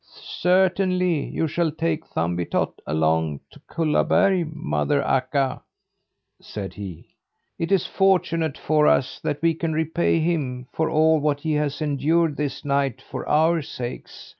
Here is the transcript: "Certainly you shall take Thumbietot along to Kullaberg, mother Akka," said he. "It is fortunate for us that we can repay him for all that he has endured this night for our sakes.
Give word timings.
"Certainly 0.23 1.25
you 1.25 1.45
shall 1.47 1.69
take 1.71 2.03
Thumbietot 2.07 2.73
along 2.87 3.41
to 3.51 3.59
Kullaberg, 3.69 4.51
mother 4.51 4.99
Akka," 4.99 5.61
said 6.41 6.73
he. 6.73 7.09
"It 7.59 7.71
is 7.71 7.85
fortunate 7.85 8.57
for 8.57 8.87
us 8.87 9.19
that 9.19 9.43
we 9.43 9.53
can 9.53 9.73
repay 9.73 10.17
him 10.19 10.65
for 10.73 10.89
all 10.89 11.21
that 11.29 11.41
he 11.41 11.53
has 11.53 11.83
endured 11.83 12.35
this 12.35 12.65
night 12.65 12.99
for 12.99 13.29
our 13.29 13.61
sakes. 13.61 14.29